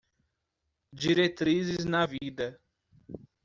Diretrizes 0.91 1.85
na 1.85 2.07
vida 2.07 2.59